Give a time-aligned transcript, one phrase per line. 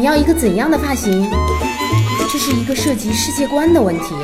[0.00, 1.30] 你要一个怎样的发型？
[2.32, 4.14] 这是一个涉及世界观的问题。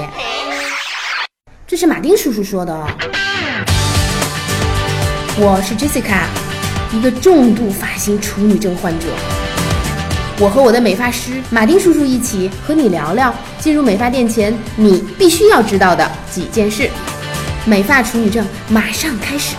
[1.66, 2.74] 这是马丁叔叔说的。
[5.36, 6.22] 我是 Jessica，
[6.96, 9.04] 一个重度发型处女症患者。
[10.40, 16.90] 我和我的美发师马丁叔叔一起和你聊聊进入美发店前你必须要知道的几件事。
[17.66, 19.54] 美发处女症马上开始。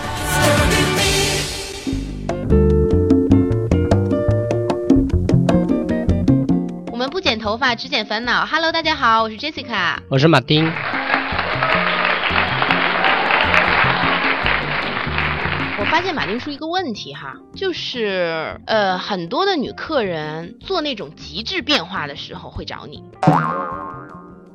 [7.48, 8.44] 头发，只剪烦恼。
[8.44, 9.96] Hello，大家好，我是 Jessica。
[10.10, 10.66] 我是马丁。
[15.78, 23.02] 我发现马丁叔一个问题哈，就是呃，很多的女客人做那种极致变化的时候会找你。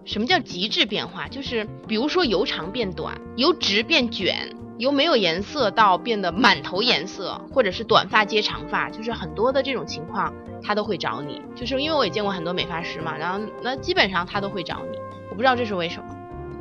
[0.05, 1.27] 什么叫极致变化？
[1.27, 11.41] 就是比如说由长变短，由直变卷，由没有颜色到变得满头颜色，或者是短发接长发，就是很多的这种情况，他都会找你。
[11.55, 14.97] 就是因为我也见过很多美发师嘛，然后那基本上他都会找你。
[15.29, 16.05] 我不知道这是为什么。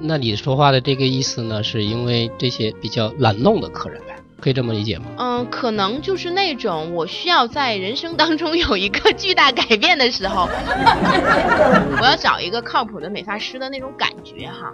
[0.01, 4.17] 那你说话的这个意思呢，是因为这些比较懒弄的客人呗？
[4.41, 5.07] 可以这么理解吗？
[5.19, 10.49] 嗯，可能就是那种我需要在人生当中有一个巨大改变的时候，
[12.01, 14.73] 我要找一个靠谱的美发师的那种感觉哈。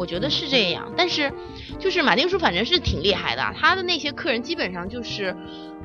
[0.00, 1.30] 我觉得是这样，但是
[1.78, 5.36] 就是马丁叔反正是挺厉害的，他的那些客人基本上就是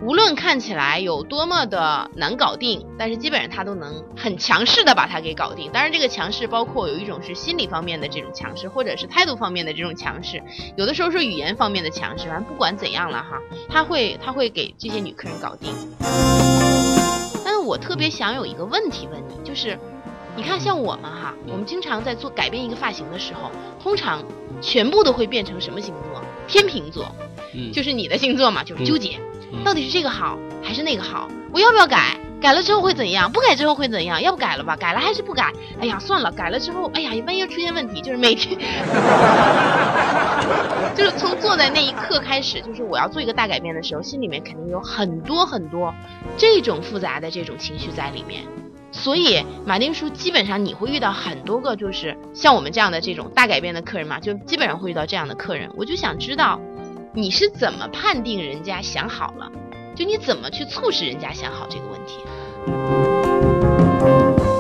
[0.02, 5.70] 无论看起来有多么的难搞定，但是基本上他都能很强势的把它给搞定。
[5.74, 10.42] 当然，这个强势包括有一种是心理方面的这种强势，或者是态度方面的这种强势，
[10.78, 12.30] 有的时候是语言方面的强势。
[12.30, 15.74] 反正不管怎样了哈，他会他会给这些女客人搞定。
[17.44, 19.78] 但是我特别想有一个问题问你，就是。
[20.36, 23.50] 你看，像我们哈，我们经常在做改变一个发型的时候，
[23.82, 24.22] 通常
[24.62, 26.22] 全部都会变成什么星座？
[26.48, 27.10] 天秤座，
[27.54, 29.18] 嗯，就是你的星座嘛，就是纠结，
[29.64, 31.30] 到底是这个好还是那个好？
[31.54, 32.18] 我要不要改？
[32.42, 33.32] 改了之后会怎样？
[33.32, 34.22] 不改之后会怎样？
[34.22, 34.76] 要不改了吧？
[34.76, 35.52] 改了还是不改？
[35.80, 38.60] 哎呀，算了，改了之后，哎呀，万一出现问题，就是每天，
[40.96, 45.94] 就是从坐在那一刻开始，就是我要做一个大改变的时候，心里面肯定有很多很多
[46.38, 48.44] 这种复杂的这种情绪在里面。
[48.98, 55.70] 所以，马丁叔基本上你会遇到很多个，就是像我们这样的这种大改变的客人嘛，就基本上会遇到这样的客人。
[55.76, 56.60] 我就想知道，
[57.14, 59.52] 你是怎么判定人家想好了？
[59.96, 62.20] 就你怎么去促使人家想好这个问题？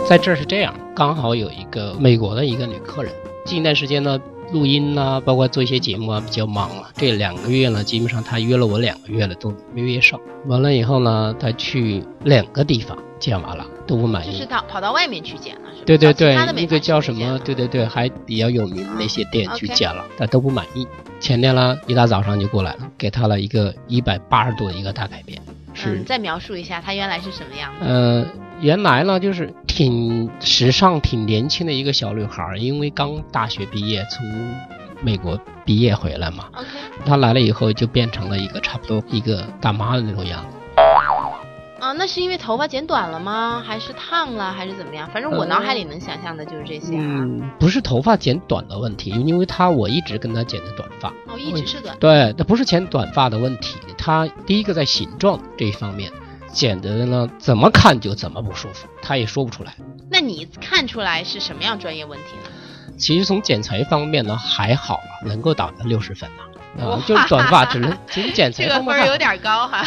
[0.07, 3.12] 在这是这样，刚好有一个美国的一个女客人，
[3.45, 4.19] 近一段时间呢，
[4.51, 6.90] 录音呢，包括做一些节目啊，比较忙了。
[6.95, 10.19] 这两个月呢，基本上她约了我两个月了，都没约上。
[10.45, 12.95] 完了以后呢，她去两个地方。
[13.20, 15.84] 剪完了都不满意，就是他跑到外面去剪了，是吧？
[15.86, 17.40] 对对对，那个叫什么？
[17.40, 20.88] 对对对，还比较有名的那些店去剪了，但都不满意。
[21.20, 25.42] 前天呢，一大早上就过来了，给他了一个一百八十度的一个大改变。
[25.74, 27.86] 是，再描述一下他原来是什么样的？
[27.86, 28.25] 呃，
[28.62, 34.25] 原来呢就是挺时尚、挺年轻的一个小女孩，因为刚大学毕业，从
[35.02, 36.46] 美国毕业回来嘛。
[37.06, 40.55] 她来了以后就变成了一个差不多一个大妈的那种样子。
[41.85, 43.63] 啊，那是因为头发剪短了吗？
[43.63, 45.07] 还是烫了，还是怎么样？
[45.12, 46.97] 反正我脑海里能想象的就是这些。
[46.97, 51.09] 嗯，不是头发剪短的问题，因为他我一直跟他剪的短发。
[51.28, 51.95] 哦，一直是短。
[52.00, 56.12] 对，那不是剪短发的问题，他第一个在形状这一方面
[56.51, 59.75] 剪的呢，怎么看就怎么不舒服，他也说不出来。
[60.09, 62.97] 那你看出来是什么样专业问题呢？
[62.97, 66.44] 其实从剪裁方面呢还好，能够打个六十分呢。
[66.80, 69.84] 啊，就是短发只能 只能剪裁这个分有点高哈，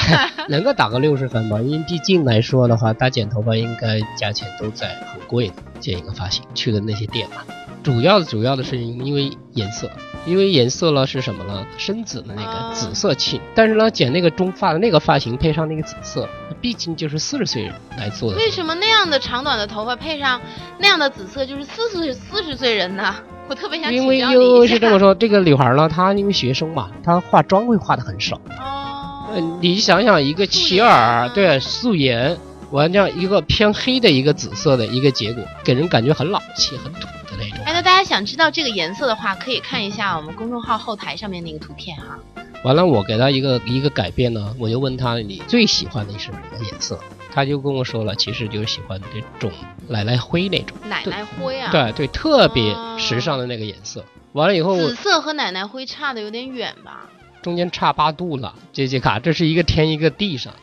[0.48, 1.60] 能够打个六十分吧？
[1.60, 7.36] 因为毕竟来说的话，打剪头发应该价钱都在很贵的，剪一个发型去的那些店嘛。
[7.82, 9.88] 主要主要的是因为颜色，
[10.26, 11.64] 因为颜色了是什么呢？
[11.78, 13.40] 深紫的那个紫色系。
[13.54, 16.28] 但是呢，剪那个中发的那个发型配上那个紫色，
[16.60, 18.36] 毕竟就是四十岁人来做的。
[18.36, 20.40] 为什么那样的长短的头发配上
[20.78, 23.14] 那样的紫色，就是四十四十岁人呢？
[23.48, 28.36] 我特别想因为又是这么说，这个女孩呢，她因为学生嘛，她化妆会化的很少。
[28.58, 29.26] 哦。
[29.34, 32.38] 嗯，你想想，一个齐耳，对，素颜，
[32.70, 37.58] 完这样一个偏黑的一个紫色的一个结果，给人感觉很老气、很土的那种。
[37.64, 42.18] 哎，那大家想知道这个颜色的话，可以看一下我们公众号后台上面那个图片哈。
[42.64, 46.98] 完了，我给他一个一个改变呢，我就问他你最喜欢的是什么颜色？
[47.32, 49.50] 他就跟我说了，其实就是喜欢这种
[49.88, 50.76] 奶奶灰那种。
[50.88, 51.70] 奶奶灰啊？
[51.70, 54.04] 对对，特别时尚的那个颜色。
[54.32, 57.08] 完了以后，紫色和奶奶灰差的有点远吧？
[57.40, 60.58] 中间差八度了，杰杰卡，这是一个天一个地上的。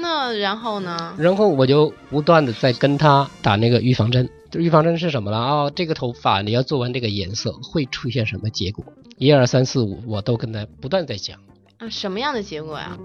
[0.00, 1.14] 那然后呢？
[1.18, 4.28] 然后我就不断的在跟他打那个预防针。
[4.52, 5.70] 预防针是什么了啊？
[5.70, 8.84] 这个头发你要做完这个颜色会出现什么结果？
[9.18, 11.38] 一二三四五，我都跟他不断在讲。
[11.78, 12.96] 啊，什么样的结果呀？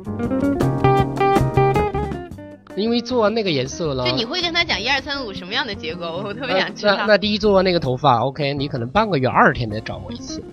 [2.75, 10.44] 因为做完那个颜色了，就你会跟他讲一二三五什么样的结构，我特别呃想知道那那第一做完那个头发，OK，你可能半个月、二十天得找我一次。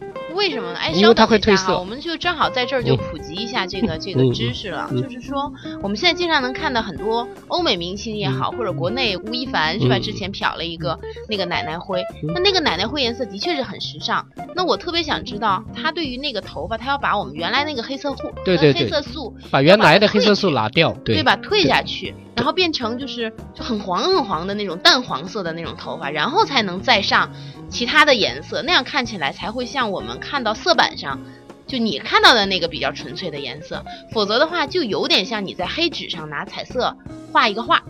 [0.40, 0.78] 为什么呢？
[0.78, 5.52] 哎，因为它稍等一下哈会褪色我们就正好在这儿就嗯普及一下这个这个嗯知识了，嗯就是说
[5.82, 9.98] 我们现在经常能看到很多欧美明星也好，或者国内吴亦凡是吧？
[9.98, 10.98] 嗯之前漂了一个
[11.28, 14.26] 那个奶奶灰，嗯那那个奶奶灰颜色的确是很时尚。
[14.54, 21.37] 那我特别想知道，他对于那个头发，他要把我们原来那个黑色素、对黑对对对色素把原来的黑色素拿掉，对对吧？
[21.37, 27.31] 退下去，然后变成就是就很黄很黄的那种淡黄色的那种头发，然后才能再上
[27.69, 31.18] 其他的颜色，那样看起来才会像我们看到色板上。
[31.66, 36.96] 就你看到的那个比较纯粹的颜色，否则的话就有点像你在黑纸上拿彩色
[37.30, 37.80] 画一个画，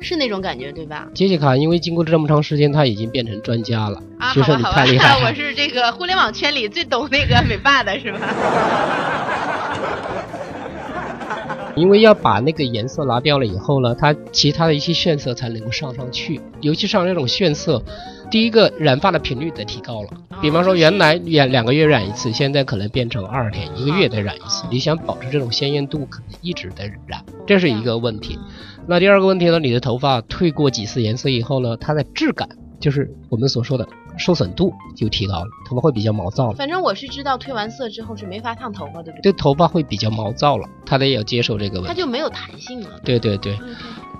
[0.00, 1.08] 是那种感觉对吧？
[1.14, 4.02] 杰西卡因为经过这么长时间，他已经变成专家了。
[4.18, 5.26] 啊，好太厉害， 了。
[5.26, 8.18] 我是这个互联网圈里最懂那个美发的是吧？
[11.74, 17.82] 因为要把那个颜色拿掉了以后呢，它其他的一些炫色才能够上上去，尤其上这种炫色，
[18.32, 20.08] 第一个染发的频率得提高了。
[20.40, 24.64] 比方说原来染两个月染一次，现在可能变成二十天、一个月得染一次。
[24.70, 28.38] 你想保持这种鲜艳度，可能一直得染，这是一个问题。
[28.86, 32.48] 那第二个问题呢，你的头发褪过几次颜色以后呢，它的质感，
[32.80, 33.86] 就是我们所说的
[34.16, 36.54] 受损度就提高了，头发会比较毛躁了。
[36.54, 39.30] 反正我是知道褪完色之后是没法烫头发，对不对？
[39.30, 41.88] 这头发会比较毛躁了，它得要接受这个问题。
[41.88, 42.98] 它就没有弹性了。
[43.04, 43.58] 对对对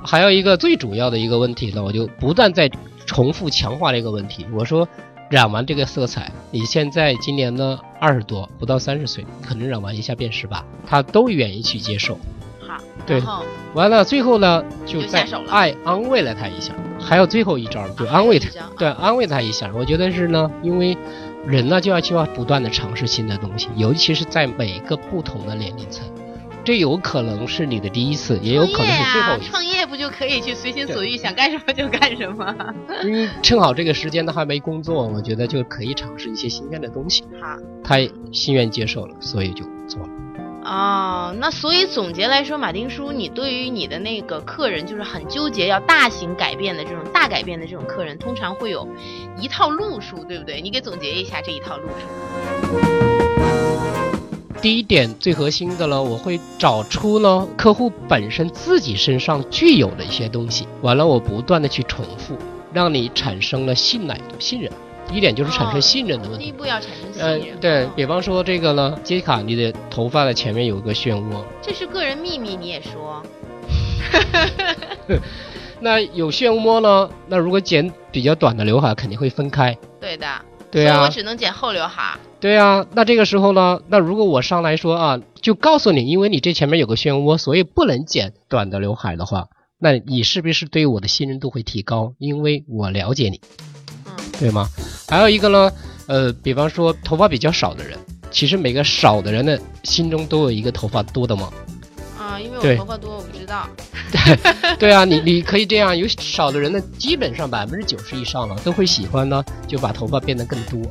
[0.05, 2.69] 还有一个最主要的一个问题呢，我就不断在
[3.12, 4.47] 重复强化了一个问题。
[4.55, 4.88] 我说，
[5.29, 12.19] 染完这个色彩，你现在今年呢二十多，不到三十岁，可能染完一下变十八，他都愿意去接受。
[12.67, 13.23] 好，对
[13.75, 16.73] 完了，最后呢，就在就下手了爱安慰了他一下。
[16.99, 18.49] 还有最后一招，就安慰他
[18.79, 19.70] 对，安慰他一下。
[19.75, 20.97] 我觉得是呢，因为
[21.47, 26.06] 人呢就要就要不断的尝试新的东西，尤其是在每个不同的年龄层。
[26.64, 29.50] 这有可能是你的第一次，也有可能是最后一次。
[29.50, 32.55] 创业不就可以去随心所欲，想干什么就干什么？
[33.05, 37.25] 因为趁好这个时间他还没工作，我觉得就可以尝试一些新鲜的东西。
[37.41, 37.97] 好他
[38.32, 40.09] 心愿接受了，所以就做了。
[40.64, 48.88] 哦，那所以总结来说，马丁叔，你对于你的那个客人，就是很纠结要大型改变的这种大改变的这种客人，通常会有
[49.41, 50.61] 一套路数，对不对？
[50.61, 53.12] 你给总结一下这一套路数。
[54.62, 62.38] 第一点最核心的呢，我会找出呢客户本身自己身上具有的一些东西，完了我不断的去重复，
[62.73, 64.70] 让你产生了信赖度、信任。
[65.09, 66.44] 第一点就是产生信任的问题。
[66.44, 73.20] 第一步要产生信呃任。，对哦比方说这个呢，杰西卡，你的头发的前面有一个漩涡，这是个人秘密，你也说。
[75.81, 79.76] 那有漩涡呢，那如果剪比较短的刘海肯定会分开。
[80.00, 80.26] 对的。
[80.70, 82.19] 对啊所以我，只能剪后刘海儿。
[82.43, 89.47] 对啊，那这个时候呢，那如果我上来说啊，就告诉你，因为你这前面有个漩涡，所以不能剪短的刘海的话，
[89.79, 92.15] 那你是不是对我的信任度会提高？
[92.19, 93.41] 因为我了解你，
[94.06, 94.69] 嗯，对吗？
[95.09, 95.73] 还有一个呢，
[96.09, 97.97] 呃，比方说头发比较少的人，
[98.33, 101.49] 其实每个少的人的心中都有一个头发多的梦。
[102.19, 103.69] 啊，因为我头发多，我不知道。
[104.11, 110.83] 对 对啊，你你可以这样，有少的人呢，基本上百分之九十以上了，都会喜欢呢，就把头发变得更多。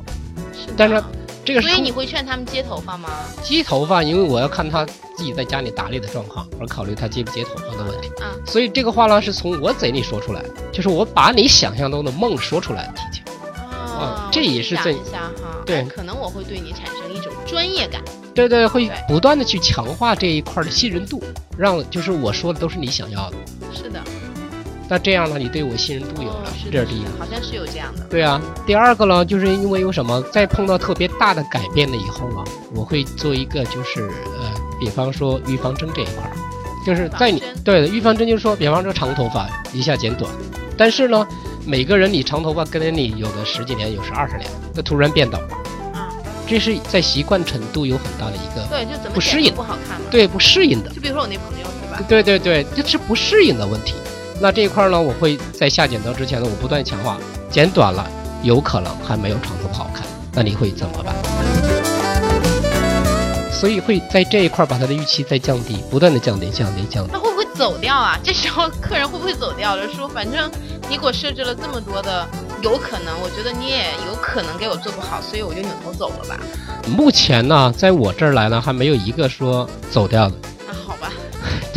[0.54, 1.02] 是但是
[1.44, 3.08] 这个是所以你会劝他们接头发吗？
[3.42, 4.84] 接头发，因为我要看他
[5.16, 8.08] 自己在家里打理的状况，而考虑他接不接头发的问题。
[8.22, 10.42] 啊，所以这个话呢，是从我嘴里说出来，
[10.72, 13.24] 就是我把你想象中的梦说出来的提前。
[13.64, 18.02] 啊，这也是最我去想一下哈，对哎可能我会对你产生一种专业感。
[18.34, 21.22] 对对，会不断的去强化这一块的信任度，
[21.58, 23.36] 让就是我说的都是你想要的，
[24.92, 27.08] 那这样呢，你对我信任度有哦了，是，这是第一个。
[27.18, 28.04] 好像是有这样的。
[28.10, 32.44] 对啊，第二个呢，就是因为有什么，在碰到特别大的改变了以后啊，
[32.74, 34.02] 我会做一个就是
[34.38, 36.36] 呃，比方说预防针这一块儿，
[36.84, 40.30] 就是在你对的预防针就是说，比方说长头发一下剪短，
[40.76, 41.26] 但是呢，
[41.64, 45.54] 每个人你长头发跟着你有的十几年，有时二十年，那突然变短了，
[45.94, 46.12] 啊，
[46.46, 52.04] 这是在习惯程度有很大的一个对，就怎么不适应不好看嘛。，对不适应的，就比如说我那朋友是吧？
[52.06, 53.94] 对对对，这是不适应的问题。
[54.40, 57.18] 那这一块呢，我会在下剪刀之前呢，我不断强化，
[57.50, 58.08] 剪短了
[58.42, 61.14] 有可能还没有长头发好看，那你会怎么办？
[63.52, 67.10] 所以会在这一块把他的预期再降低，不断的降低、降低、降低。
[67.12, 68.18] 那会不会走掉啊？
[68.24, 69.86] 这时候客人会不会走掉了？
[69.94, 70.50] 说反正
[70.90, 72.26] 你给我设置了这么多的，
[72.60, 76.40] 有可能，我觉得你也有可能给我做不好，所以我就扭头走了吧。
[76.88, 80.34] 目前呢，在我这儿来呢，还没有一个说走掉的。
[80.66, 81.12] 那好吧，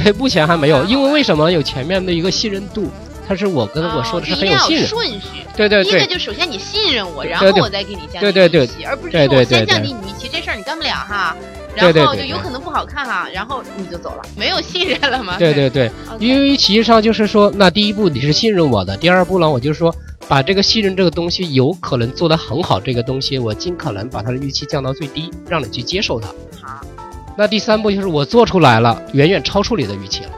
[0.05, 2.91] 对，目前还没有，因为为什么有前面的一个信任度，
[3.27, 4.87] 他是我跟我说的是很有信任。
[4.87, 5.41] 顺序。
[5.57, 11.35] 对对对，第一个就首先你信任我，然对对后我再给你降低对对对预期，而不是对说我先对对对降低你预期，这事儿你干不了哈，
[11.75, 15.37] 对对对然后就有可能不好看哈，然后你就走了，没有信任了吗。
[15.39, 19.95] 对对对，因为其实际上就是说，那第一步你是信任我的，第二步呢，我就是说
[20.27, 26.27] 把这个信任这个东西有可能做得很好，这个东西我尽可能把它的预期降到最低，让你去接受它。
[26.61, 26.79] 好，
[27.37, 30.31] 那第三步就是我做出来了，远远超出你的预期了，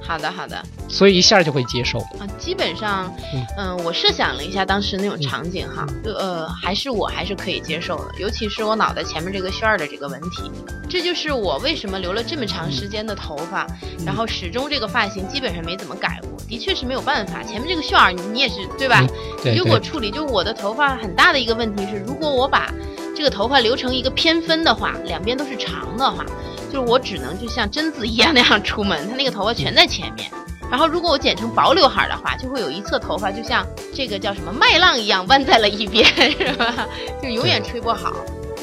[0.00, 0.62] 好的好的。
[0.88, 1.98] 所以一下就会接受。
[2.00, 10.50] 啊，基本上嗯，嗯、我设想了一下当时那种场景哈，就呃，还是我还是可以接受的，尤其是我脑袋前面这个旋儿的这个问题，
[10.90, 13.66] 这就是我为什么留了这么长时间的头发，
[14.04, 19.00] 然后始终这个发型基本上没怎么改过，的确是没有办法，前面这个旋儿你你也是对吧？
[19.00, 19.08] 嗯
[19.42, 22.70] 对如果对处理，就我的头发很大的一个问题是，如果我把
[23.14, 26.24] 这个头发留成一个偏分的话，两边都是长的话，
[26.72, 30.30] 就是我只能就像贞子一样那样出门，她那个头发全在前面。
[30.70, 36.88] 然后如果我剪成薄刘海儿的话，就会有一侧头发就像这个叫什么麦浪一样弯在了一边，是吧？
[37.22, 38.14] 就永远吹不好。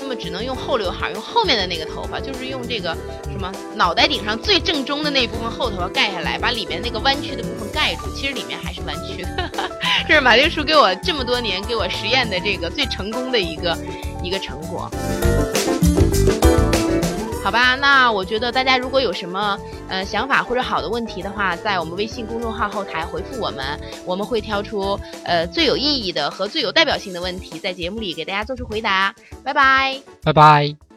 [0.09, 2.97] 那只能用后刘海，用后面的那个头发，就是用这个
[3.31, 8.11] 什么脑袋顶上最正中的那部分后头发盖下来，把里面那个弯曲的部分盖住。
[8.15, 9.51] 其实里面还是弯曲的。
[10.07, 13.77] 这是马丁叔给我这么多年给我实验的这个最成功的一个
[14.23, 14.89] 一个成果。
[17.43, 29.15] 好吧，那我觉得大家如果有什么呃想法或者好的问题的话，在我们微信公众号后台回复我们，我们会挑出呃最有意义的和最有代表性的问题，在节目里给大家做出回答。
[29.43, 29.99] 拜拜。
[30.21, 30.88] 拜拜。